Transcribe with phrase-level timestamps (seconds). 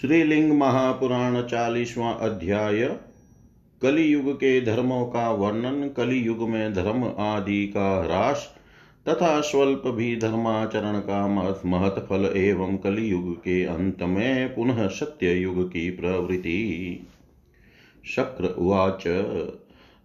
[0.00, 2.96] श्रीलिंग महापुराण चालीसवां अध्याय।
[3.82, 8.54] कलियुग के धर्मों का वर्णन, कलियुग में धर्म आदि का ह्रास
[9.08, 11.26] तथा स्वल्प भी धर्माचरण का
[11.66, 17.06] महत फल एवं कलियुग के अंत में पुनः सत्य युग की प्रवृत्ति।
[18.04, 19.04] शक्र उवाच।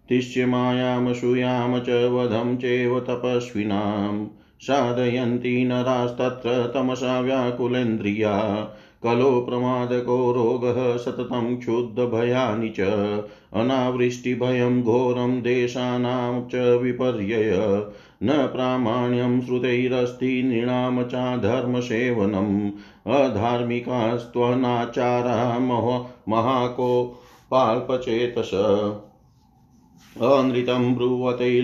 [0.08, 4.26] तिष्यमायां सूयां च वधं चैव तपस्विनां।
[4.60, 8.68] साधयन्ति नरास्तत्र तमसा व्याकुलेन्द्रिया।
[9.04, 12.80] कलो प्रमादको रोगः सततं क्षुद्धभयानि च।
[13.54, 17.86] अनावृष्टिभयं घोरं देशानां च विपर्यय।
[18.22, 22.70] न प्रामाण्यं श्रुतैरस्ति नृणां चाधर्मसेवनम्
[23.14, 25.58] अधार्मिकास्त्वनाचारा
[26.28, 28.50] महाको पाल्पचेतस।
[30.20, 31.62] अनृतं ब्रुवते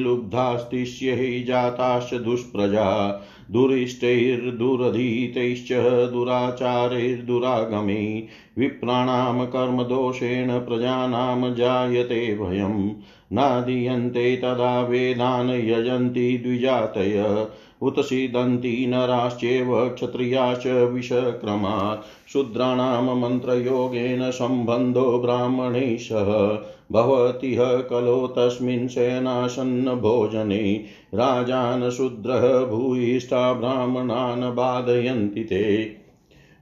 [1.45, 3.10] जाताश्च दुष्प्रजा।
[3.52, 5.68] दुरिष्टैर्दुरधीतैश्च
[6.12, 8.23] दुराचारैर्दुरागमै
[8.59, 12.95] विप्राणां कर्मदोषेण प्रजानां जायते भयं
[13.32, 17.46] नादीयन्ते तदा वेदान् यजन्ति द्विजातय।
[17.82, 26.58] उत सीदन्ति नराश्चैव क्षत्रियाश्च विषक्रमात्। शूद्राणां मन्त्रयोगेन सम्बन्धो ब्राह्मणैः सह।
[26.92, 35.96] भवतिह कलो तस्मिन् शयनासन्नभोजने राजान् शूद्रः भूयिष्ठा ब्राह्मणान् बाधयन्ति ते।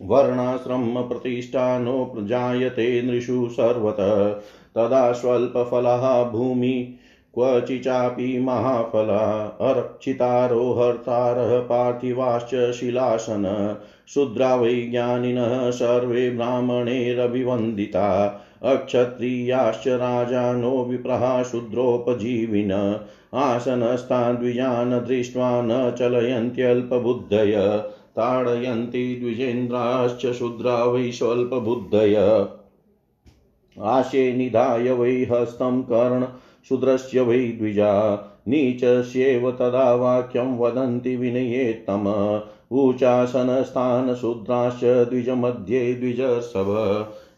[0.02, 4.42] वर्णाश्रमप्रतिष्ठानो जायते नृषु सर्वतः।
[4.74, 6.94] तदा स्वल्पफलः भूमि,
[7.34, 13.76] क्वचिचापि महाफला। अरक्षितारो हर्तारः पार्थिवाश्च शिलासन।
[14.08, 23.00] शूद्रा वै ज्ञानिनः सर्वे ब्राह्मणैरभिवन्दिता। अक्षत्रियाश्च राजानो विप्रः शूद्रोपजीविन।
[23.34, 27.78] आसनस्तान् दृष्ट्वा न चलयन्त्यल्पबुद्धय।
[28.16, 32.46] ताडयन्ति द्विजेन्द्राश्च शूद्रा वै स्वल्पबुद्धय।
[33.82, 36.26] आशे निधाय वै हस्तं कर्ण
[36.68, 38.14] शूद्रस्य वै द्विजा।
[38.48, 42.40] नीचस्येव तदा वाक्यं वदन्ति विनयेत्तम।
[42.72, 46.68] ऊचासनस्थान् शूद्राश्च द्विजमध्ये द्विजसभ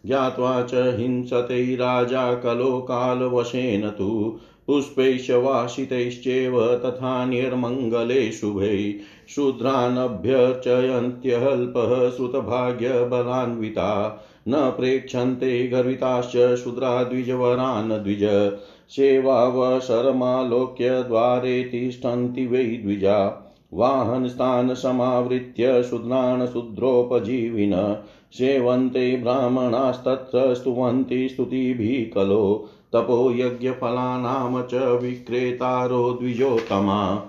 [0.07, 15.69] ज्ञात्वा च हिंसते राजा कलो कालवशेन तु पुष्पैश्चवासितैश्चैव तथा निर्मङ्गले शुभे शूद्रानभ्यर्चयन्त्यल्पः श्रुतभाग्यबलान्विता न प्रेक्षन्ते
[15.69, 18.53] गर्विताश्च शूद्रा द्विजवरान् द्विज
[18.91, 27.97] सेवावसरमालोक्य द्वारे तिष्ठन्ति वै द्विजा। वाहनस्थान् समावृत्य शूद्रान् शूद्रोपजीविन
[28.33, 32.21] सेवन्ते ब्राह्मणास्तत्र स्तुवन्ति स्तुतिभिः
[32.93, 37.27] तपो यज्ञफलानां च विक्रेतारो द्विजोत्तमा।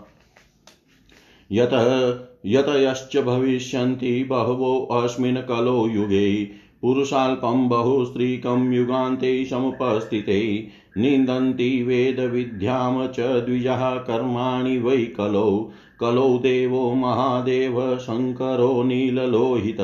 [1.52, 6.44] यतः, यतयश्च भविष्यन्ति बहवोऽस्मिन् कलो युगे,
[6.82, 10.68] पुरुषाल्पं बहुस्त्रीकं युगान्ते समुपस्थिते,
[10.98, 19.78] निन्दन्ति वेदविद्यां च द्विजः कर्माणि वै कलौ कलौ देवो महादेव शङ्करो नीललोहित,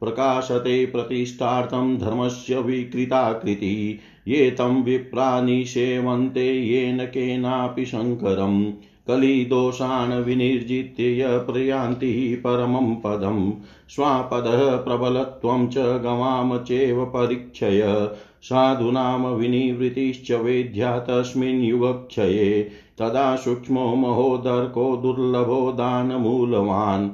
[0.00, 8.72] प्रकाशते प्रतिष्ठार्थं धर्मस्य विकृताकृति, ये तं विप्रानिषेवन्ते येन केनापि शङ्करम्
[9.08, 13.52] कलिदोषान् विनिर्जित्य प्रयान्ति परमं पदं,
[13.88, 18.10] स्वापदः प्रबलत्वं च गवाम चेव परीक्षय
[18.42, 22.68] साधूनां विनिवृत्तिश्च वेद्या तस्मिन् युगक्षये
[22.98, 27.10] तदा सूक्ष्मो महोदर्को दुर्लभो दानमूलवान्।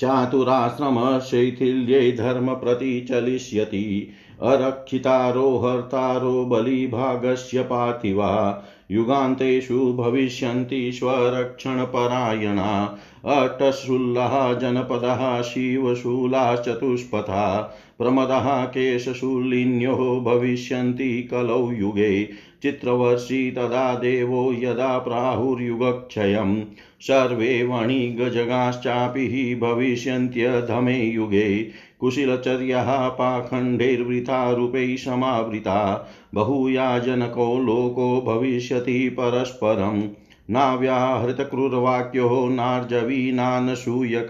[0.00, 4.08] चातुराश्रमशैथिल्ये धर्मप्रति चलिष्यति
[4.42, 22.51] अरक्षितारो हर्तारो बलिभागस्य पार्थिवा। युगान्तेषु भविष्यन्ति स्वरक्षणपरायणा। अटशूलः जनपदः शिवशूलाश्चतुष्पथा। प्रमदः केशशूलिन्यो भविष्यन्ति कलौ युगे।
[22.62, 26.60] चित्रवर्षि तदा देवो यदा प्राहुर्युगक्षयम्
[27.00, 31.70] सर्वे वणिगजगाश्चापि भविष्यन्त्यधमे युगे।
[32.00, 40.02] कुशिलचर्याः पाखण्डैर्वृथारूपैः समावृता। बहुयाजनको लोको भविष्यति परस्परम्
[40.50, 44.28] नाव्याहृतक्रूरवाक्यो नार्जवी नानसूयक।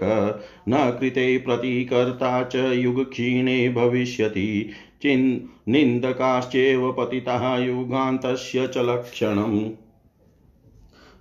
[0.69, 4.69] न कृते प्रतिकर्ता च युगक्षीणे भविष्यति।
[5.65, 9.69] चिन्निन्दकाश्चैव पतितः युगान्तस्य च लक्षणम्।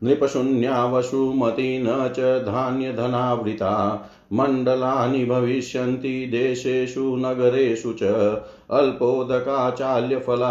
[0.03, 8.03] नृपशून्या वसुमती न च धान्यधनावृता। मण्डलानि भविष्यन्ति देशेषु, नगरेषु च।
[8.71, 10.51] अल्पोदकाचाल्यफला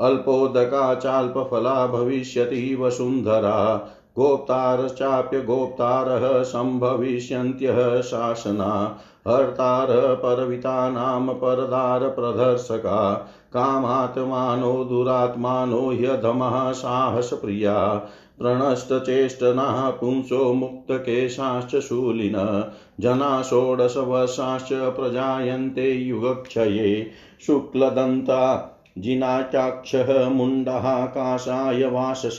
[0.00, 3.88] अल्पोदकाचाल्पफला भविष्यति वसुन्धरा
[4.18, 8.98] गोप्तारश्चाप्य गोप्तारः सम्भविष्यन्त्यः शासना
[9.28, 13.14] हर्तार परवितानां परदार प्रदर्शका
[13.52, 17.96] कामात्मानो दुरात्मानो ह्यधमः साहसप्रिया,
[18.38, 22.68] प्रणष्टचेष्टनाः पुंसो मुक्तकेशाश्च शूलिन
[23.00, 27.10] जना षोडशवर्षाश्च प्रजायन्ते युगक्षये,
[27.46, 28.66] शुक्लदन्ता
[28.98, 32.38] जिनाचाक्षः मुण्डः काषाय वासस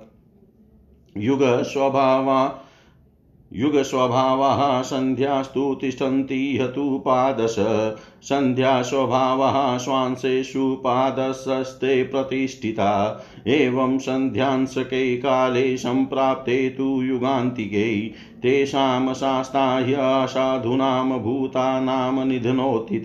[1.16, 2.61] युगस्वभावा
[3.56, 7.56] युगस्वभावः सन्ध्यास्तु तिष्ठन्ति हतु पादश
[8.22, 18.10] सन्ध्यास्वभावः श्वांसेषु पादशस्ते प्रतिष्ठिता। एवं सन्ध्यांसके काले सम्प्राप्ते तु युगान्तिके।
[18.42, 23.02] तेषां शास्ताह्यसाधूनां भूतानां निधनोत्थित।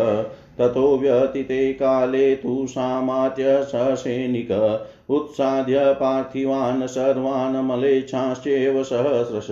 [0.59, 9.49] ततो व्यतीते काले तु सामात्य ससैनिक उत्साद्य पार्थिवान् सर्वान् मलेच्छाश्चैव सहस्रश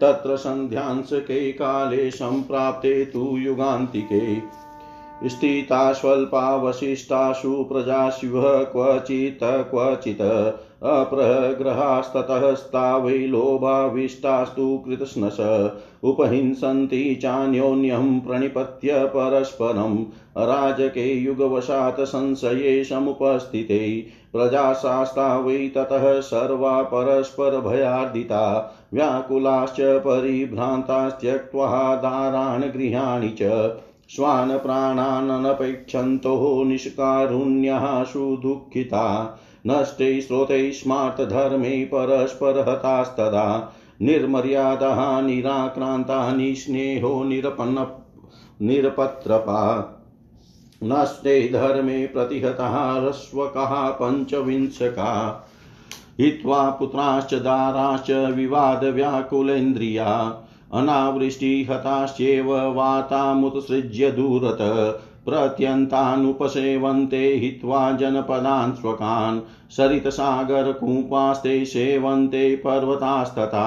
[0.00, 4.65] तत्र सन्ध्यांसके काले सम्प्राप्ते तु युगान्तिके
[5.24, 15.70] स्थिता स्वल्पावशिष्टासु प्रजास्युः क्वचित् क्वचित् अप्रग्रहास्ततस्ता वै लोभाविष्टास्तु कृतस्नश
[16.04, 20.04] उपहिंसन्ति चान्योन्यं प्रणिपत्य परस्परम्
[20.36, 33.42] अराजके युगवशात् संशये समुपस्थिते। प्रजाशास्ता वै ततः सर्वा परस्परभयार्दिता। व्याकुलाश्च परिभ्रान्तास्त्यक्त्वा दारान् गृहाणि च।
[34.08, 43.72] स्वान् प्राणाननपेक्षन्तो निष्कारुण्यः सुदुःखिता। नष्टै स्रोतै स्मार्तधर्मे परस्परहतास्तदा।
[44.02, 47.86] निर्मर्यादः, निराक्रान्ता, निस्नेहो, निरपन्न,
[48.62, 49.92] निरपत्रपा।
[50.84, 55.46] नष्टे धर्मे प्रतिहतः रस्वकः पञ्चविंशका।
[56.20, 60.42] हित्वा पुत्राश्च, दाराश्च, विवादव्याकुलेन्द्रिया।
[60.74, 64.58] अनावृष्टिहताश्चैव वातामुत्सृज्य दूरत
[65.26, 69.40] प्रत्यन्तानुपसेवन्ते हित्वा जनपदान् स्वकान्
[69.76, 73.66] सरितसागरकूपास्ते सेवन्ते पर्वतास्तथा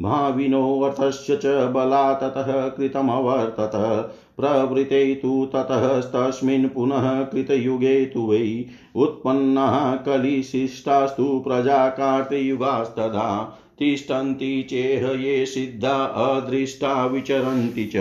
[0.00, 3.72] भाविनोऽर्थस्य च बला ततः कृतमवर्तत।
[4.36, 8.64] प्रवृते तु ततस्तस्मिन् पुनः कृतयुगे तु वै।
[8.96, 17.96] उत्पन्नः कलिशिष्टास्तु प्रजा कार्तयुगास्तदा तिष्ठन्ति चेह ये सिद्धा अदृष्टा विचरन्ति च।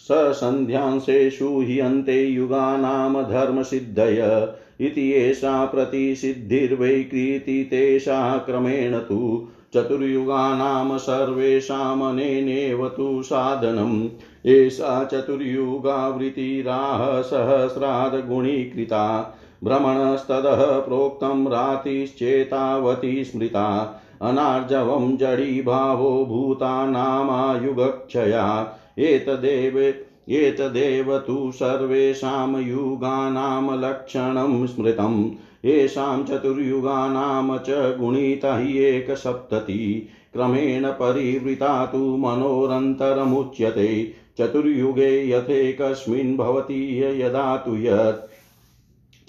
[0.10, 4.48] ससन्ध्यांशेषु हि अन्ते युगानां धर्मसिद्धय
[4.82, 14.10] इति एषा प्रतिसिद्धिर्वै कृतितेषा क्रमेण तु चतुर्युगानां सर्वेषामनेनेव तु साधनम्।
[14.46, 29.94] एषा चतुर्युगावृत्तिराह सहस्रादगुणीकृता। भ्रमणस्ततः प्रोक्तं रातिश्चेतावती स्मृता। अनार्जवं जडीभावो भूतानामायुगक्षया। एतदेव
[30.30, 35.32] एतदेव तु सर्वेषां युगानां लक्षणं स्मृतम्।
[35.66, 48.32] येषां चतुर्युगानां च गुणिता एकसप्तति। क्रमेण परिवृता तु मनोरन्तरमुच्यते। चतुर्युगे यथेकस्मिन् भवति यदा तु यत्।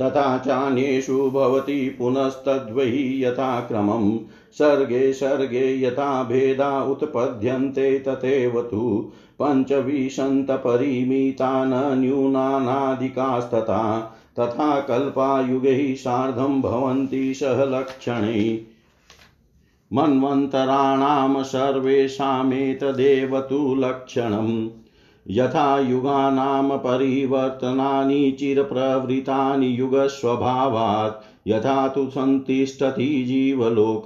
[0.03, 4.19] तथा चान्येषु भवति पुनस्तद्वै यथाक्रमम्।
[4.53, 12.03] सर्गे सर्गे यथा भेदा उत्पद्यन्ते तथैव तु। पञ्चविंशन्तपरिमिता न
[14.41, 18.73] तथा कल्पायुगैः सार्धं भवन्ति सहलक्षणैः
[19.93, 24.71] मन्वन्तराणां सर्वेषामेतदेव तु लक्षणम्
[25.31, 34.05] यथा युगानां परिवर्तनानि चिरप्रवृतानि युगस्वभावात्, यथा तु सन्तिष्ठति जीवलोक।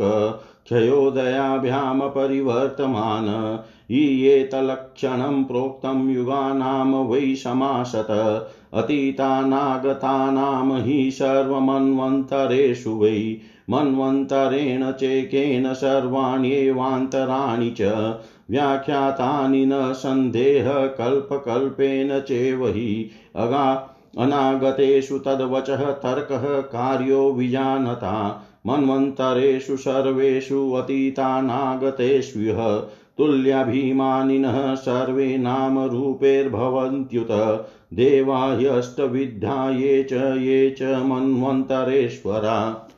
[0.67, 3.59] क्षयोदयाभ्यां परिवर्तमान
[3.91, 8.43] ईयेतलक्षणं प्रोक्तं युगानां वै समासत।
[8.75, 13.37] अतीतानागतानां हि सर्वमन्वन्तरेषु वै।
[13.71, 18.17] मन्वन्तरेण चेकेन सर्वाण्येवान्तराणि च।
[18.51, 23.85] व्याख्यातानि न सन्देहकल्पकल्पेन चैव हि। अगा
[24.19, 40.35] अनागतेषु तद्वचः तर्कः कार्यो विजानता। मन्वन्तरेषु सर्वेषु अतीतानागतेष्विह, तुल्याभिमानिनः सर्वे नामरूपैर्भवन्त्युत। देवा ह्यष्टविद्या ये च
[40.39, 42.89] ये च मन्वन्तरेश्वरा।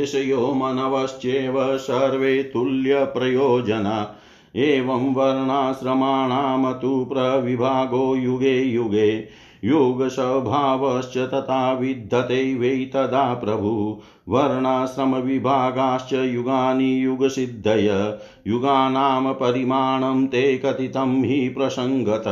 [0.00, 4.14] ऋषयो मनवश्चेव सर्वे तुल्यप्रयोजना।
[4.56, 9.28] एवं वर्णाश्रमाणां तु प्रविभागो युगे युगे।
[9.64, 22.26] युगस्वभावश्च तथा विद्यते वै तदा प्रभु। वर्णाश्रमविभागाश्च युगानि युगसिद्धय। युगानां परिमाणं ते कथितं हि प्रसङ्गत।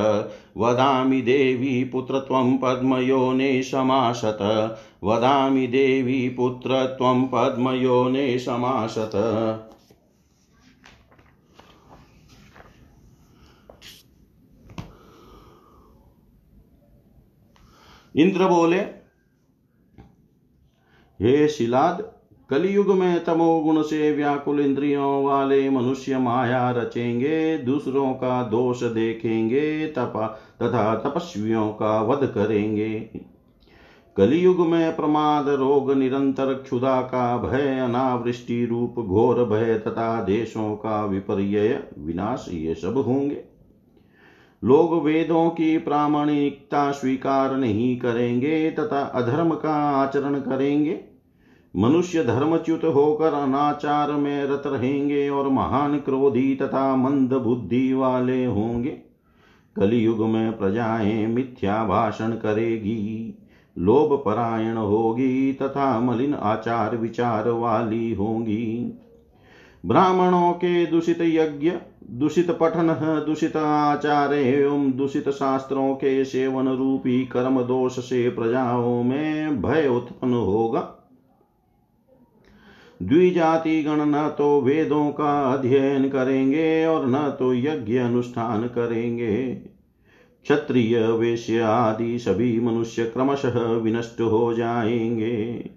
[0.57, 4.39] वदामि देवी पुत्रत्वं पद्मयोने समासत
[5.05, 9.15] वदामि देवी पुत्रत्वं पद्मयोने समासत
[18.17, 19.06] इंद्र बोले
[21.23, 22.13] हे शिलाद,
[22.51, 30.27] कलयुग में तमोगुण से व्याकुल इंद्रियों वाले मनुष्य माया रचेंगे, दूसरों का दोष देखेंगे, तपा,
[30.63, 33.11] तथा तपस्वियों का वध करेंगे।
[34.17, 41.05] कलियुग में प्रमाद रोग निरंतर क्षुदा का भय, अनावृष्टि रूप घोर भय तथा देशों का
[41.07, 43.56] विपर्य, विनाश ये सब होंगे।
[44.67, 51.01] लोग वेदों की प्रामाणिकता स्वीकार नहीं करेंगे तथा अधर्म का आचरण करेंगे।
[51.77, 58.99] मनुष्य धर्मच्युत होकर अनाचार में रत रहेंगे और महान क्रोधी तथा मंद बुद्धि वाले होंगे।
[59.77, 63.39] कलयुग में प्रजाएँ मिथ्या भाषण करेगी
[63.79, 68.99] लोभ परायण होगी तथा मलिन आचार विचार वाली होंगी।
[69.87, 71.73] ब्राह्मणों के दूषित यज्ञ,
[72.11, 72.89] दूषित पठन,
[73.27, 80.35] दूषित आचार एवं दूषित शास्त्रों के सेवन रूपी कर्म दोष से प्रजाओं में भय उत्पन्न
[80.35, 80.93] होगा।
[83.03, 89.55] द्विजाति गण न तो वेदों का अध्ययन करेंगे और न तो यज्ञ अनुष्ठान करेंगे।
[90.45, 95.71] क्षत्रिय वेश्य आदि सभी मनुष्य क्रमशः विनष्ट हो जाएँगे।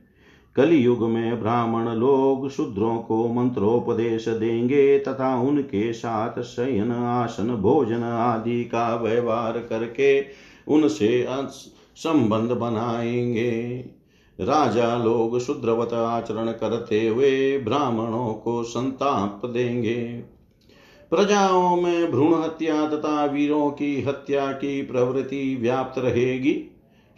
[0.56, 8.64] कलयुग में ब्राह्मण लोग शूद्रों को मंत्रोपदेश देंगे तथा उनके साथ शयन, आसन, भोजन आदि
[8.64, 10.22] का व्यवहार करके
[10.68, 11.26] उनसे
[11.96, 13.86] संबंध बनाएँगे।
[14.40, 20.24] राजा लोग शूद्रवत आचरण करते हुए ब्राह्मणों को संताप देंगे।
[21.10, 26.69] प्रजाओं में भ्रूण हत्या तथा वीरों की हत्या की प्रवृत्ति व्याप्त रहेगी।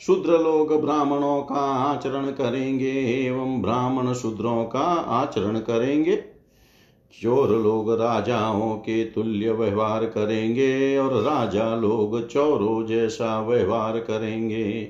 [0.08, 4.86] शूद्र लोग ब्राह्मणों का आचरण करेंगे एवं ब्राह्मण शूद्रों का
[5.16, 6.16] आचरण करेंगे।
[7.14, 14.88] चोर लोग राजाओं के तुल्य व्यवहार करेंगे और राजा लोग चोरों जैसा व्यवहार करेंगे।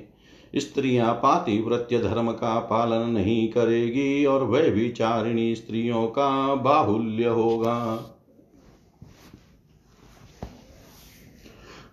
[0.56, 8.08] स्त्रियाँ पातिव्रत्य धर्म का पालन नहीं करेगी और वह विचारिणी स्त्रियों का बाहुल्य होगा।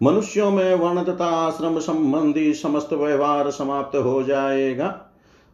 [0.02, 5.04] मनुष्यों में वर्ण तथा आश्रम संबंधी समस्त व्यवहार समाप्त हो जाएगा।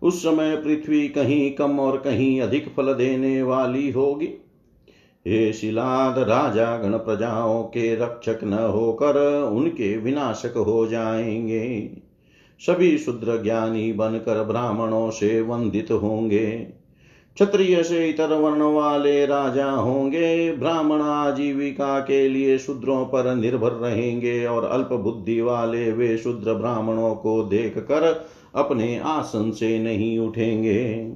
[0.03, 4.29] उस समय पृथ्वी कहीं कम और कहीं अधिक फल देने वाली होगी।
[5.27, 11.91] हे शिलाद, राजा, गण प्रजाओं के रक्षक न होकर उनके विनाशक हो जाएँगे।
[12.61, 16.74] सभी शुद्र ज्ञानी बनकर ब्राह्मणों से वंदित होंगे।
[17.37, 24.45] क्षत्रिय से इतर वर्ण वाले राजा होंगे, ब्राह्मण आजीविका के लिए शूद्रों पर निर्भर रहेंगे
[24.47, 31.13] और अल्प बुद्धि वाले वे शूद्र ब्राह्मणों को देख कर अपने आसन से नहीं उठेंगे।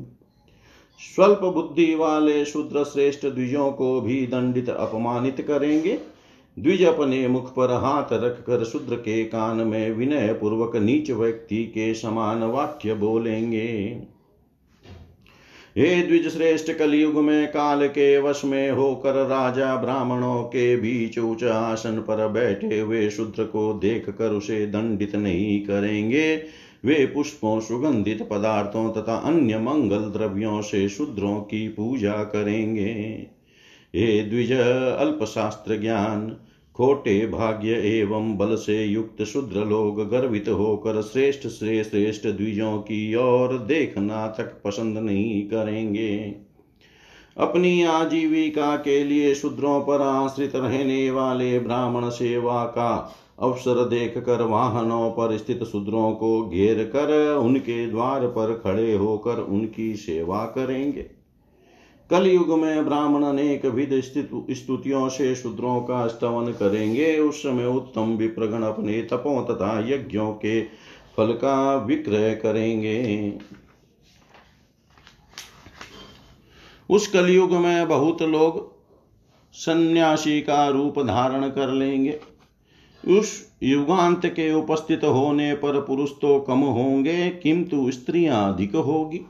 [1.00, 5.98] स्वल्प बुद्धि वाले शूद्र श्रेष्ठ द्विजों को भी दंडित अपमानित करेंगे।
[6.56, 11.94] द्विज अपने मुख पर हाथ रखकर शूद्र के कान में विनय पूर्वक नीच व्यक्ति के
[11.94, 13.68] समान वाक्य बोलेंगे।
[15.78, 21.44] हे द्विज श्रेष्ठ कलयुग में काल के वश में होकर राजा ब्राह्मणों के बीच उच्च
[21.44, 26.42] आसन पर बैठे हुए शूद्र को देख कर उसे दंडित नहीं करेंगे।
[26.84, 33.26] वे पुष्पों, सुगंधित पदार्थों तथा अन्य मंगल द्रव्यों से शूद्रों की पूजा करेंगे।
[33.96, 36.36] हे द्विज, अल्पशास्त्र ज्ञान
[36.78, 43.14] खोटे भाग्य एवं बल से युक्त शुद्र लोग गर्वित होकर श्रेष्ठ से श्रेष्ठ द्विजों की
[43.14, 46.34] ओर देखना तक पसंद नहीं करेंगे।
[47.36, 54.42] अपनी आजीविका के लिए शूद्रों पर आश्रित रहने वाले ब्राह्मण सेवा का अवसर देख कर
[54.42, 61.17] वाहनों पर स्थित शूद्रों को घेर कर उनके द्वार पर खड़े होकर उनकी सेवा करेंगे।
[62.10, 68.62] कलयुग में ब्राह्मण अनेक विध स्तुतियों से शूद्रों का स्तवन करेंगे। उस समय उत्तम विप्रगण
[68.62, 70.60] अपने तपों तथा यज्ञों के
[71.16, 73.32] फल का विक्रय करेंगे।
[76.90, 78.66] उस कलयुग में बहुत लोग
[79.54, 82.18] सन्यासी का रूप धारण कर लेंगे।
[83.04, 83.30] उस
[83.62, 89.20] युगांत के उपस्थित होने पर पुरुष तो कम होंगे, किंतु स्त्रियाँ अधिक होगी।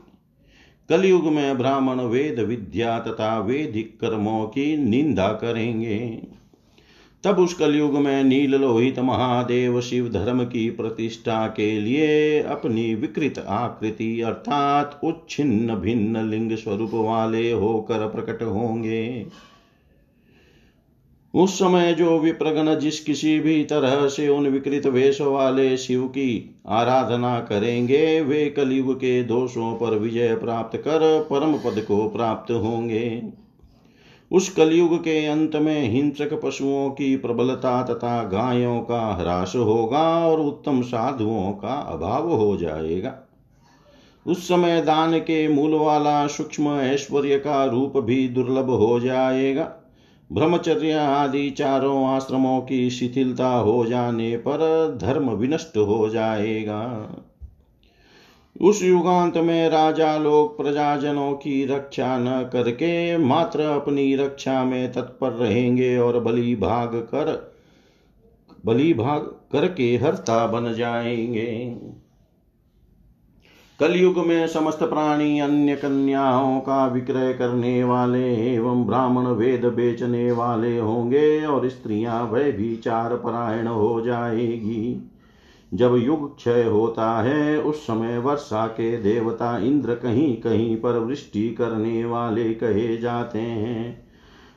[0.89, 6.21] कलयुग में ब्राह्मण वेद विद्या तथा वेदिक कर्मों की निंदा करेंगे।
[7.23, 13.45] तब उस कलयुग में नील लोहित महादेव शिव धर्म की प्रतिष्ठा के लिए अपनी विकृत
[13.47, 19.25] आकृति अर्थात उच्छिन्न भिन्न लिंग स्वरूप वाले होकर प्रकट होंगे।
[21.33, 26.59] उस समय जो विप्रगण जिस किसी भी तरह से उन विकृत वेश वाले शिव की
[26.67, 33.21] आराधना करेंगे, वे कलियुग के दोषों पर विजय प्राप्त कर परम पद को प्राप्त होंगे।
[34.31, 40.39] उस कलयुग के अंत में हिंसक पशुओं की प्रबलता तथा गायों का ह्रास होगा और
[40.39, 43.17] उत्तम साधुओं का अभाव हो जाएगा।
[44.27, 49.75] उस समय दान के मूल वाला सूक्ष्म ऐश्वर्य का रूप भी दुर्लभ हो जाएगा।
[50.31, 54.59] ब्रह्मचर्य आदि चारों आश्रमों की शिथिलता हो जाने पर
[55.01, 57.09] धर्म विनष्ट हो जाएगा।
[58.61, 65.31] उस युगांत में राजा लोग प्रजाजनों की रक्षा न करके मात्र अपनी रक्षा में तत्पर
[65.31, 67.53] रहेंगे और बलि भाग कर,
[68.65, 71.77] बलि भाग करके हर्ता बन जाएँगे।
[73.79, 80.77] कलयुग में समस्त प्राणी अन्य कन्याओं का विक्रय करने वाले एवं ब्राह्मण वेद बेचने वाले
[80.77, 85.11] होंगे और स्त्रियाँ वह भी चार परायण हो जाएगी।
[85.73, 91.49] जब युग क्षय होता है, उस समय वर्षा के देवता इंद्र कहीं कहीं पर वृष्टि
[91.49, 94.08] करने वाले कहे जाते हैं।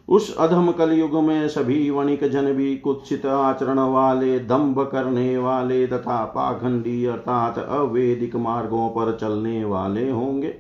[0.09, 6.25] उस अधम कलयुग में सभी वणिक जन भी कुत्सित आचरण वाले, दंभ करने वाले तथा
[6.25, 10.55] पाखंडी अर्थात अवेदिक मार्गों पर चलने वाले होंगे।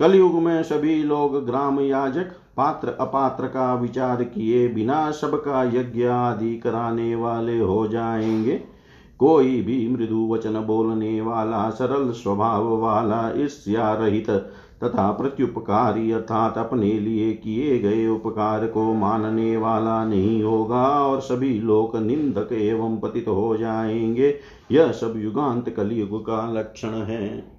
[0.00, 6.56] कलयुग में सभी लोग ग्राम याजक, पात्र अपात्र का विचार किए बिना सबका यज्ञ आदि
[6.56, 8.62] कराने वाले हो जाएँगे।
[9.18, 14.52] कोई भी मृदु वचन बोलने वाला, सरल स्वभाव वाला, ईर्ष्या रहित
[14.84, 21.60] तथा प्रत्युपकारी अर्थात अपने लिए किए गए उपकार को मानने वाला नहीं होगा और सभी
[21.60, 24.38] लोग निंदक एवं पतित हो जाएँगे।
[24.72, 27.56] यह सब युगांत कलयुग का लक्षण है।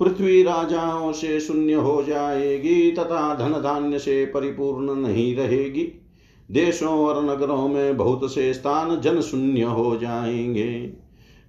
[0.00, 6.06] पृथ्वी राजाओं से शून्य हो जाएगी तथा धन धान्य से परिपूर्ण नहीं रहेगी।
[6.50, 10.99] देशों और नगरों में बहुत से स्थान जन शून्य हो जाएँगे।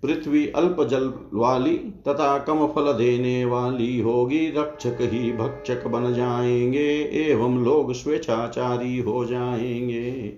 [0.06, 7.10] पृथ्वी अल्प जल वाली तथा कम फल देने वाली होगी, रक्षक ही भक्षक बन जाएँगे,
[7.14, 10.34] एवं लोग स्वेच्छाचारी हो जाएँगे।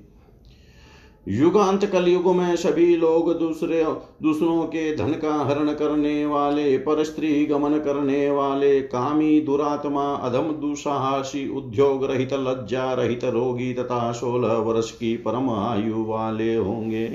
[1.27, 3.83] युगांत कलयुग में सभी लोग दूसरे,
[4.21, 10.51] दूसरों के धन का हरण करने वाले पर स्त्री गमन करने वाले, कामी, दुरात्मा, अधम
[10.51, 17.07] दुसाहसी उद्योग रहित लज्जा रहित रोगी तथा सोलह वर्ष की परम आयु वाले होंगे।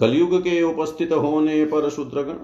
[0.00, 2.34] कलयुग के उपस्थित होने पर शूद्रगण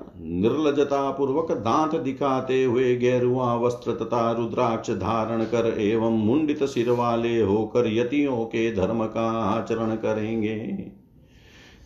[0.41, 7.41] निर्लजता पूर्वक दांत दिखाते हुए गेरुआ वस्त्र तथा रुद्राक्ष धारण कर एवं मुंडित सिर वाले
[7.41, 10.57] होकर यतियों के धर्म का आचरण करेंगे।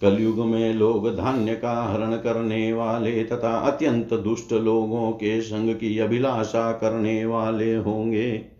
[0.03, 5.98] कलयुग में लोग धान्य का हरण करने वाले तथा अत्यंत दुष्ट लोगों के संग की
[5.98, 8.54] अभिलाषा करने वाले होंगे।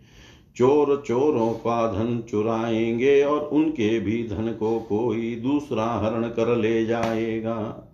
[0.56, 6.86] चोर चोरों का धन चुराएँगे और उनके भी धन को कोई दूसरा हरण कर ले
[6.86, 7.90] जाएगा।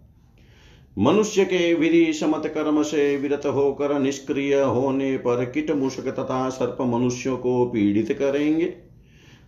[0.98, 6.76] मनुष्य के विधि समत कर्म से विरत होकर निष्क्रिय होने पर किट मुशक तथा सर्प
[6.80, 8.74] मनुष्यों को पीड़ित करेंगे।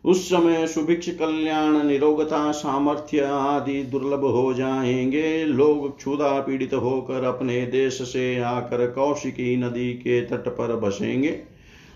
[0.04, 7.66] उस समय सुभिक्ष कल्याण, निरोगता, सामर्थ्य आदि दुर्लभ हो जाएँगे। लोग क्षुदा पीड़ित होकर अपने
[7.66, 11.51] देश से आकर कौशिकी नदी के तट पर बसेंगे।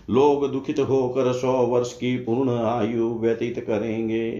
[0.09, 4.31] लोग दुखित होकर सौ वर्ष की पूर्ण आयु व्यतीत करेंगे।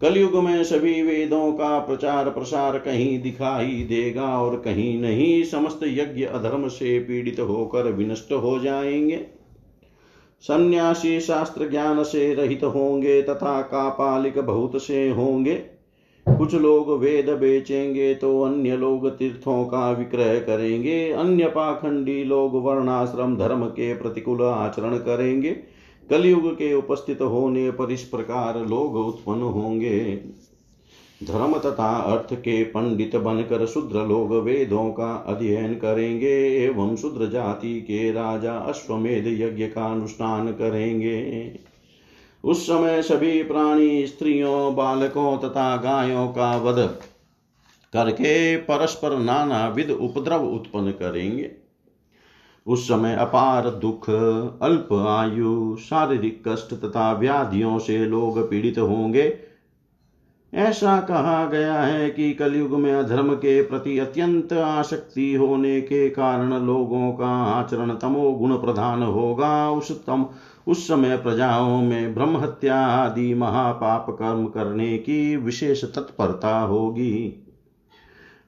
[0.00, 6.24] कलयुग में सभी वेदों का प्रचार प्रसार कहीं दिखाई देगा और कहीं नहीं, समस्त यज्ञ
[6.24, 9.26] अधर्म से पीड़ित होकर विनष्ट हो जाएँगे।
[10.40, 15.75] सन्यासी शास्त्र ज्ञान से रहित होंगे तथा कापालिक बहुत से होंगे।
[16.26, 23.36] कुछ लोग वेद बेचेंगे तो अन्य लोग तीर्थों का विक्रय करेंगे। अन्य पाखंडी लोग वर्णाश्रम
[23.36, 25.50] धर्म के प्रतिकूल आचरण करेंगे।
[26.10, 30.00] कलयुग के उपस्थित होने पर इस प्रकार लोग उत्पन्न होंगे।
[31.22, 36.34] धर्म तथा अर्थ के पंडित बनकर शूद्र लोग वेदों का अध्ययन करेंगे
[36.64, 41.20] एवं शूद्र जाति के राजा अश्वमेध यज्ञ का अनुष्ठान करेंगे।
[42.46, 46.78] उस समय सभी प्राणी, स्त्रियों, बालकों तथा गायों का वध
[47.92, 51.50] करके परस्पर नाना विध उपद्रव उत्पन्न करेंगे।
[52.66, 54.10] उस समय अपार दुख,
[54.62, 59.38] अल्प आयु, शारीरिक कष्ट तथा व्याधियों से लोग पीड़ित होंगे।
[60.54, 66.52] ऐसा कहा गया है कि कलयुग में अधर्म के प्रति अत्यंत आसक्ति होने के कारण
[66.66, 70.26] लोगों का आचरण तमो गुण प्रधान होगा। उस तम
[70.66, 77.42] उस समय प्रजाओं में ब्रह्म हत्या आदि महापाप कर्म करने की विशेष तत्परता होगी।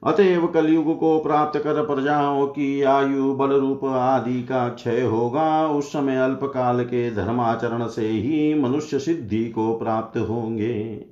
[0.03, 5.93] अतएव कलयुग को प्राप्त कर प्रजाओं की आयु बल रूप आदि का क्षय होगा। उस
[5.93, 11.05] समय अल्प काल के धर्माचरण से ही मनुष्य सिद्धि को प्राप्त होंगे।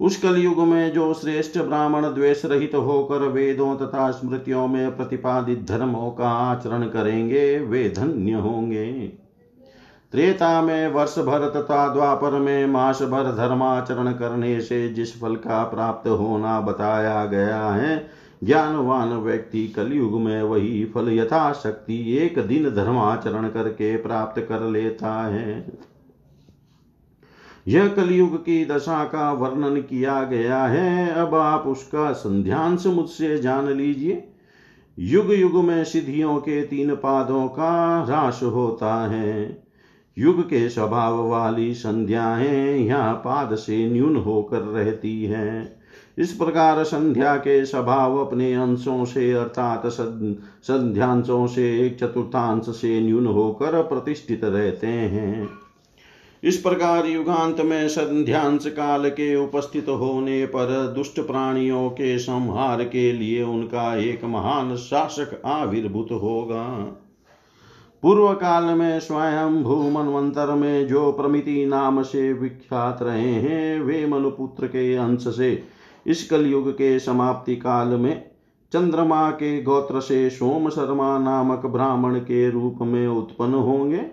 [0.00, 6.10] उस कलयुग में जो श्रेष्ठ ब्राह्मण द्वेष रहित होकर वेदों तथा स्मृतियों में प्रतिपादित धर्मों
[6.10, 9.27] का आचरण करेंगे, वे धन्य होंगे।
[10.12, 15.64] त्रेता में वर्ष भर तथा द्वापर में मास भर धर्माचरण करने से जिस फल का
[15.64, 18.10] प्राप्त होना बताया गया है,
[18.44, 25.66] ज्ञानवान व्यक्ति कलयुग में वही फल यथाशक्ति एक दिन धर्माचरण करके प्राप्त कर लेता है।
[27.68, 33.68] यह कलयुग की दशा का वर्णन किया गया है। अब आप उसका संध्यांश मुझसे जान
[33.68, 34.28] लीजिए।
[34.98, 39.67] युग युग में सिद्धियों के तीन पादों का ह्रास होता है।
[40.18, 45.78] युग के स्वभाव वाली संध्याएँ यहाँ पाद से न्यून होकर रहती है।
[46.18, 53.26] इस प्रकार संध्या के स्वभाव अपने अंशों से, अर्थात संध्यांशों से, एक चतुर्थांश से न्यून
[53.26, 55.48] होकर प्रतिष्ठित रहते हैं।
[56.44, 63.12] इस प्रकार युगांत में संध्यांश काल के उपस्थित होने पर दुष्ट प्राणियों के संहार के
[63.12, 66.96] लिए उनका एक महान शासक आविर्भूत होगा।
[68.02, 74.66] पूर्व काल में स्वयं भूमन्वंतर में जो प्रमिति नाम से विख्यात रहे हैं, वे मनुपुत्र
[74.66, 75.62] के अंश से।
[76.06, 78.30] इस कलयुग के समाप्ति काल में
[78.72, 84.06] चंद्रमा के गोत्र से सोम शर्मा नामक ब्राह्मण के रूप में उत्पन्न होंगे।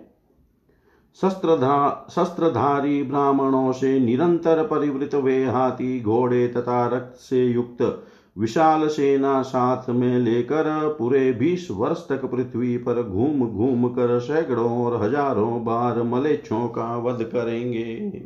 [1.21, 8.03] शस्त्रधा, शस्त्रधारी ब्राह्मणों से निरंतर परिवृत वे हाथी, घोड़े तथा रक्त से युक्त
[8.37, 10.65] विशाल सेना साथ में लेकर
[10.99, 16.97] पूरे बीस वर्ष तक पृथ्वी पर घूम घूम कर सैकड़ों और हज़ारों बार मलेच्छों का
[16.97, 18.23] वध करेंगे।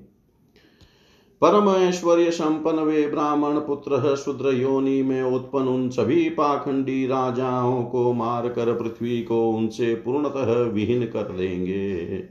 [1.41, 8.11] परम ऐश्वर्य संपन्न वे ब्राह्मण पुत्र शुद्र योनि में उत्पन्न उन सभी पाखंडी राजाओं को
[8.13, 12.23] मारकर पृथ्वी को उनसे पूर्णतः विहीन कर देंगे।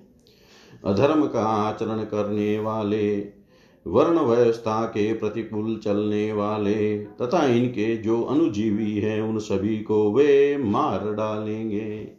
[0.85, 3.38] अधर्म का आचरण करने वाले
[3.89, 10.57] वर्ण व्यवस्था के प्रतिकूल चलने वाले तथा इनके जो अनुजीवी हैं, उन सभी को वे
[10.57, 12.19] मार डालेंगे।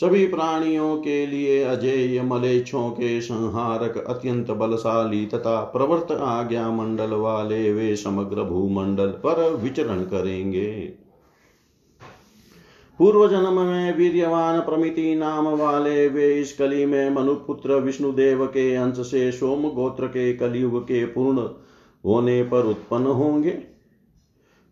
[0.00, 7.72] सभी प्राणियों के लिए अजेय मलेच्छों के संहारक अत्यंत बलशाली तथा प्रवर्त आज्ञा मंडल वाले
[7.72, 11.03] वे समग्र भूमंडल पर विचरण करेंगे।
[12.98, 18.98] पूर्व जन्म में वीर्यवान प्रमिति नाम वाले वे इस कली में मनुपुत्र विष्णुदेव के अंश
[19.06, 21.48] से सोम गोत्र के कलयुग के पूर्ण
[22.04, 23.56] होने पर उत्पन्न होंगे।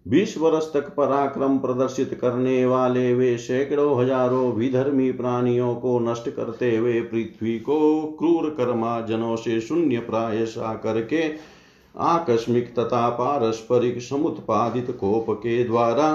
[0.07, 6.77] बीस वर्ष तक पराक्रम प्रदर्शित करने वाले वे सैकड़ों हज़ारों विधर्मी प्राणियों को नष्ट करते
[6.77, 11.23] हुए पृथ्वी को क्रूर कर्मा जनों से शून्य प्रायसा करके
[11.95, 16.15] आकस्मिक तथा पारस्परिक समुत्पादित कोप के द्वारा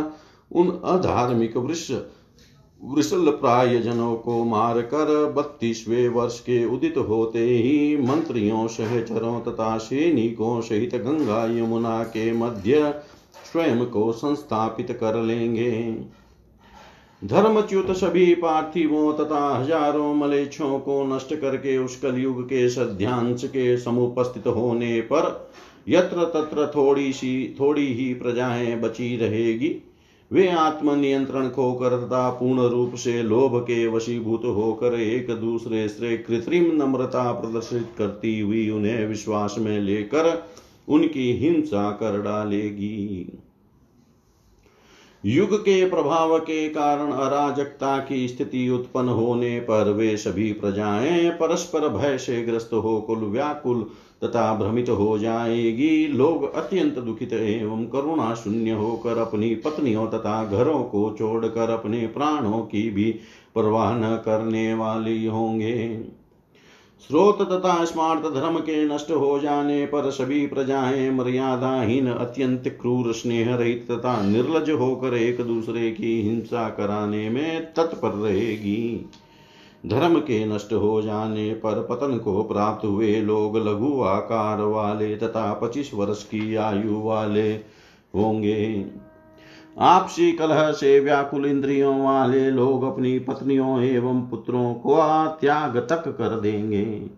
[0.52, 1.90] उन अधार्मिक वृष
[2.82, 10.60] वृषल प्राय जनों को मारकर बत्तीसवें वर्ष के उदित होते ही मंत्रियों, सहचरों तथा सैनिकों
[10.62, 12.94] सहित गंगा यमुना के मध्य
[13.52, 15.72] स्वयं को संस्थापित कर लेंगे।
[17.22, 24.48] धर्मच्युत सभी पार्थिवों तथा हज़ारों मलेच्छों को नष्ट करके उस कलयुग के सध्यांश के समुपस्थित
[24.48, 25.52] होने पर
[25.88, 29.76] यत्र तत्र थोड़ी सी, थोड़ी ही प्रजाएँ बची रहेगी।
[30.32, 36.84] वे आत्मनियंत्रण खोकर तथा पूर्ण रूप से लोभ के वशीभूत होकर एक दूसरे से कृत्रिम
[36.84, 40.48] नम्रता प्रदर्शित करती हुई उन्हें विश्वास में लेकर
[40.88, 43.34] उनकी हिंसा कर डालेगी।
[45.26, 51.88] युग के प्रभाव के कारण अराजकता की स्थिति उत्पन्न होने पर वे सभी प्रजाएँ परस्पर
[51.90, 53.86] भय से ग्रस्त हो कुल व्याकुल
[54.24, 60.84] तथा भ्रमित हो जाएगी। लोग अत्यंत दुखित एवं करुणा शून्य होकर अपनी पत्नियों तथा घरों
[60.84, 63.12] को छोड़कर अपने प्राणों की भी
[63.56, 66.04] परवाह न करने वाली होंगे।
[67.02, 73.56] स्रोत तथा स्मार्त धर्म के नष्ट हो जाने पर सभी प्रजाएँ मर्यादाहीन, अत्यंत क्रूर स्नेह
[73.56, 79.10] रहित तथा निर्लज होकर एक दूसरे की हिंसा कराने में तत्पर रहेगी।
[79.88, 85.54] धर्म के नष्ट हो जाने पर पतन को प्राप्त हुए लोग लघु आकार वाले तथा
[85.54, 87.52] पच्चीस वर्ष की आयु वाले
[88.16, 88.86] होंगे।
[89.80, 94.98] आपसी कलह से व्याकुल इंद्रियों वाले लोग अपनी पत्नियों एवं पुत्रों को
[95.42, 97.10] त्याग तक कर देंगे।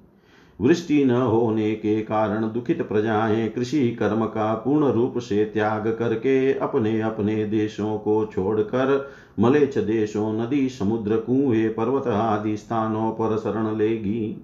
[0.61, 6.53] वृष्टि न होने के कारण दुखित प्रजाएँ कृषि कर्म का पूर्ण रूप से त्याग करके
[6.53, 13.77] अपने अपने देशों को छोड़कर मलेच्छ देशों, नदी, समुद्र, कुएँ, पर्वत आदि स्थानों पर शरण
[13.77, 14.43] लेगी।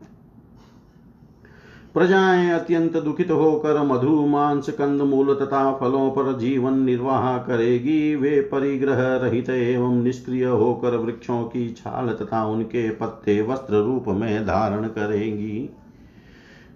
[1.93, 8.41] प्रजाएँ अत्यंत दुखित होकर मधु, मांस, कंद, मूल तथा फलों पर जीवन निर्वाह करेगी। वे
[8.41, 14.87] परिग्रह रहित एवं निष्क्रिय होकर वृक्षों की छाल तथा उनके पत्ते वस्त्र रूप में धारण
[14.87, 15.69] करेंगी।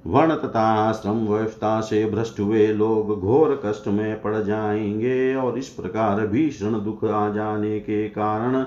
[0.07, 5.69] वर्ण तथा आश्रम व्यवस्था से भ्रष्ट हुए लोग घोर कष्ट में पड़ जाएँगे और इस
[5.69, 8.63] प्रकार भीषण दुख आ जाने के कारण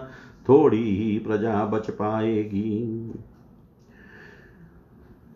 [0.48, 3.12] थोड़ी ही प्रजा बच पाएगी।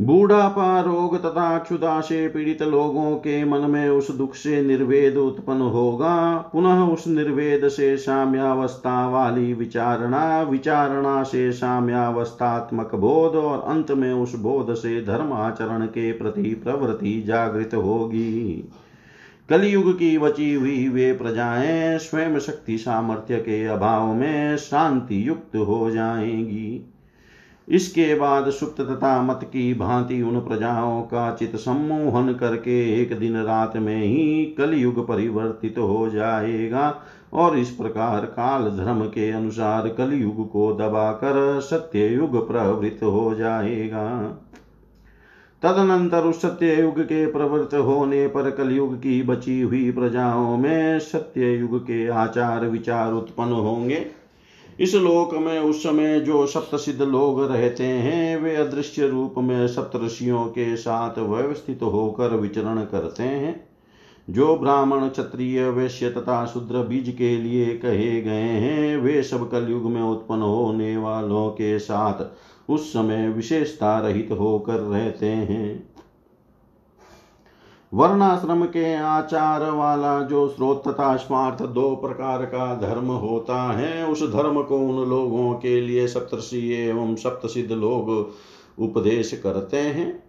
[0.00, 5.60] बूढ़ापा रोग तथा क्षुदा से पीड़ित लोगों के मन में उस दुख से निर्वेद उत्पन्न
[5.60, 14.12] होगा। पुनः उस निर्वेद से साम्यावस्था वाली विचारणा विचारणा से साम्यावस्थात्मक बोध और अंत में
[14.12, 18.68] उस बोध से धर्म आचरण के प्रति प्रवृत्ति जागृत होगी।
[19.50, 25.90] कलयुग की बची हुई वे प्रजाएँ स्वयं शक्ति सामर्थ्य के अभाव में शांति युक्त हो
[25.90, 26.92] जाएँगी।
[27.68, 33.36] इसके बाद सुप्त तथा मत की भांति उन प्रजाओं का चित सम्मोहन करके एक दिन
[33.36, 37.02] रात में ही कलयुग परिवर्तित हो जाएगा
[37.32, 44.06] और इस प्रकार काल धर्म के अनुसार कलयुग को दबाकर सत्य युग प्रवृत्त हो जाएगा।
[45.62, 51.54] तदनंतर उस सत्य युग के प्रवृत्त होने पर कलयुग की बची हुई प्रजाओं में सत्य
[51.54, 54.06] युग के आचार विचार उत्पन्न होंगे।
[54.80, 59.68] इस लोक में, उस समय जो सप्त सिद्ध लोग रहते हैं, वे अदृश्य रूप में
[59.68, 63.68] सप्त ऋषियों के साथ व्यवस्थित होकर विचरण करते हैं।
[64.30, 69.82] जो ब्राह्मण, क्षत्रिय, वैश्य तथा शूद्र बीज के लिए कहे गए हैं, वे सब कलयुग
[69.82, 72.24] में उत्पन्न होने वालों के साथ
[72.70, 75.95] उस समय विशेषता रहित होकर रहते हैं।
[77.96, 84.32] वर्णाश्रम के आचार वाला जो स्रोत तथा स्वार्थ दो प्रकार का धर्म होता है, उस
[84.32, 88.32] धर्म को उन लोगों के लिए सप्तषि एवं सप्त सिद्ध लोग
[88.82, 90.22] उपदेश करते हैं।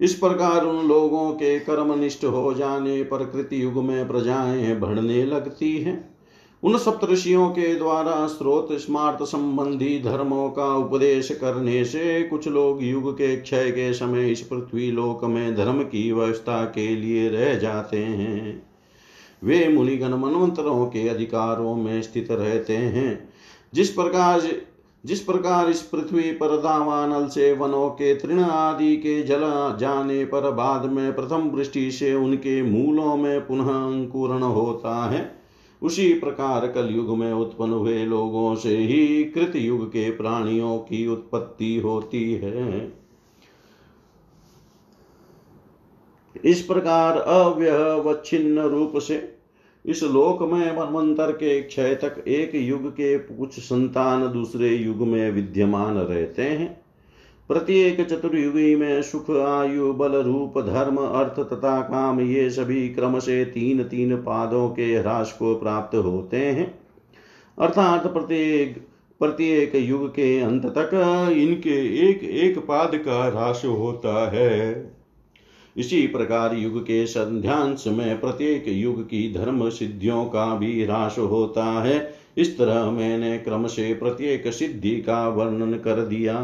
[0.00, 5.78] इस प्रकार उन लोगों के कर्मनिष्ठ हो जाने पर कृति युग में प्रजाएँ बढ़ने लगती
[5.78, 6.13] हैं।
[6.64, 13.14] उन सप्तषियों के द्वारा स्रोत, स्मार्त संबंधी धर्मों का उपदेश करने से कुछ लोग युग
[13.14, 17.98] के क्षय के समय इस पृथ्वी लोक में धर्म की व्यवस्था के लिए रह जाते
[17.98, 18.66] हैं।
[19.44, 23.28] वे मुनिगण मनवंतरों के अधिकारों में स्थित रहते हैं।
[23.74, 24.42] जिस प्रकार
[25.06, 29.40] जिस प्रकार इस पृथ्वी पर दावानल से वनों के तृण आदि के जल
[29.80, 35.43] जाने पर बाद में प्रथम वृष्टि से उनके मूलों में पुनः अंकुरण होता है।
[35.84, 41.76] उसी प्रकार कलयुग में उत्पन्न हुए लोगों से ही कृत युग के प्राणियों की उत्पत्ति
[41.76, 42.92] होती है।
[46.44, 49.38] इस प्रकार अव्यवच्छिन्न रूप से
[49.86, 55.30] इस लोक में मनवंतर के क्षय तक एक युग के कुछ संतान दूसरे युग में
[55.30, 56.83] विद्यमान रहते हैं।
[57.48, 63.44] प्रत्येक चतुर्युगी में सुख, आयु, बल, रूप, धर्म, अर्थ तथा काम, ये सभी क्रम से
[63.44, 66.74] तीन तीन पादों के ह्रास को प्राप्त होते हैं।
[67.58, 68.86] अर्थात प्रत्येक
[69.20, 70.90] प्रत्येक युग के अंत तक
[71.36, 74.92] इनके एक एक पाद का ह्रास होता है।
[75.76, 81.64] इसी प्रकार युग के संध्यांश में प्रत्येक युग की धर्म सिद्धियों का भी ह्रास होता
[81.64, 86.36] है। इस तरह मैंने क्रम से प्रत्येक सिद्धि का वर्णन कर दिया।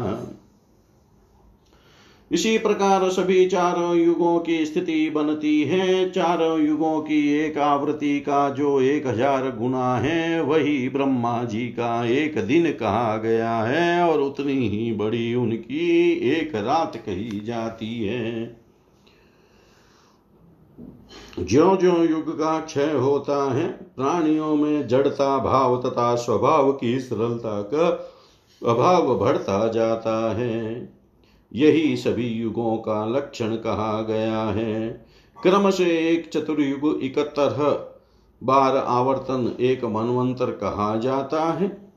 [2.31, 8.49] इसी प्रकार सभी चारों युगों की स्थिति बनती है। चारों युगों की एक आवृत्ति का
[8.49, 14.21] जो एक हज़ार गुना है, वही ब्रह्मा जी का एक दिन कहा गया है और
[14.21, 18.59] उतनी ही बड़ी उनकी एक रात कही जाती है।
[21.39, 27.61] ज्यो ज्यो युग का क्षय होता है, प्राणियों में जड़ता भाव तथा स्वभाव की सरलता
[27.73, 27.87] का
[28.61, 31.00] अभाव बढ़ता जाता है।
[31.55, 35.05] यही सभी युगों का लक्षण कहा गया है।
[35.43, 37.91] क्रम से एक चतुर्युग इकहत्तर
[38.43, 41.91] बार आवर्तन एक मनवंतर कहा जाता है।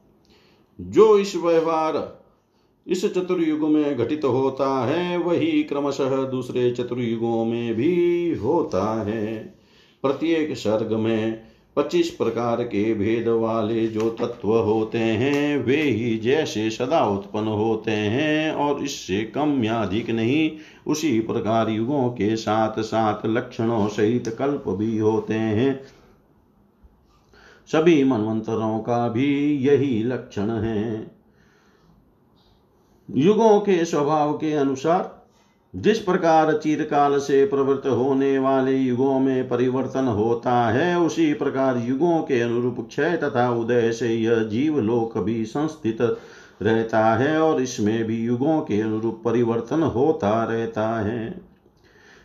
[0.80, 2.24] जो इस व्यवहार
[2.86, 9.54] इस चतुर्युग में घटित होता है, वही क्रमशः दूसरे चतुर्युगों में भी होता है।
[10.02, 11.42] प्रत्येक सर्ग में
[11.76, 17.90] पच्चीस प्रकार के भेद वाले जो तत्व होते हैं, वे ही जैसे सदा उत्पन्न होते
[17.90, 20.50] हैं और इससे कम या अधिक नहीं,
[20.86, 25.80] उसी प्रकार युगों के साथ साथ लक्षणों सहित कल्प भी होते हैं।
[27.66, 31.10] सभी मनवंतरों का भी यही लक्षण है।
[33.10, 35.13] युगों के स्वभाव के अनुसार
[35.74, 42.18] जिस प्रकार चिरकाल से प्रवृत्त होने वाले युगों में परिवर्तन होता है, उसी प्रकार युगों
[42.18, 46.02] के अनुरूप क्षय तथा उदय से यह जीव लोक भी संस्थित
[46.62, 51.34] रहता है और इसमें भी युगों के अनुरूप परिवर्तन होता रहता है।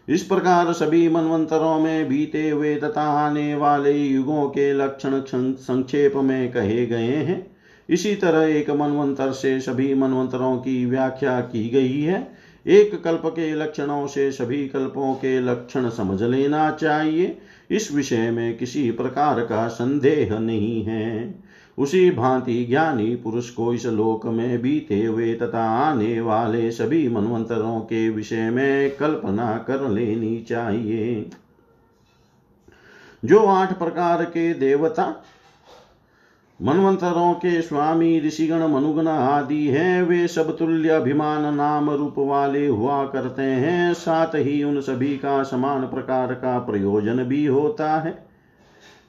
[0.07, 5.21] इस प्रकार सभी मनवंतरों में बीते हुए तथा आने वाले युगों के लक्षण
[5.55, 7.45] संक्षेप में कहे गए हैं।
[7.89, 13.55] इसी तरह एक मनवंतर से सभी मनवंतरों की व्याख्या की गई है। एक कल्प के
[13.55, 17.37] लक्षणों से सभी कल्पों के लक्षण समझ लेना चाहिए।
[17.71, 21.35] इस विषय में किसी प्रकार का संदेह नहीं है।
[21.77, 27.79] उसी भांति ज्ञानी पुरुष को इस लोक में बीते हुए तथा आने वाले सभी मनवंतरों
[27.79, 31.29] के विषय में कल्पना कर लेनी चाहिए।
[33.25, 35.23] जो आठ प्रकार के देवता
[36.61, 43.05] मनवंतरों के स्वामी, ऋषिगण, मनुगण आदि हैं, वे सब तुल्य अभिमान नाम रूप वाले हुआ
[43.05, 48.25] करते हैं। साथ ही उन सभी का समान प्रकार का प्रयोजन भी होता है।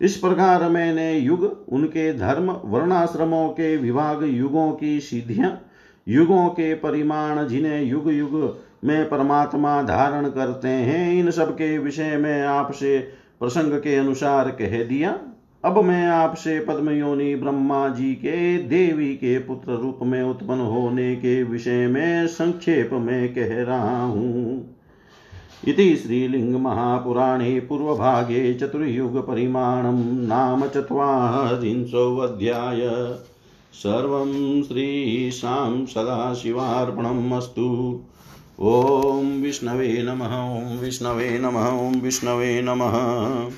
[0.01, 5.61] इस प्रकार मैंने युग, उनके धर्म, वर्णाश्रमों के विभाग, युगों की सिद्धियाँ,
[6.09, 12.17] युगों के परिमाण, जिन्हें युग युग में परमात्मा धारण करते हैं, इन सब के विषय
[12.17, 12.99] में आपसे
[13.41, 15.19] प्रसंग के अनुसार कह दिया।
[15.65, 21.43] अब मैं आपसे पद्मयोनि ब्रह्मा जी के देवी के पुत्र रूप में उत्पन्न होने के
[21.43, 24.77] विषय में संक्षेप में कह रहा हूँ।
[25.69, 33.15] इति श्रीलिङ्गमहापुराणे पूर्वभागे चतुर्युगपरिमाणं नाम चत्वारिंशोऽध्याय
[33.75, 38.01] सर्वं श्रीशां सदाशिवार्पणम् अस्तु।
[38.61, 43.51] ॐ विष्णवे नमः, ॐ विष्णवे नमः, ॐ विष्णवे नमः।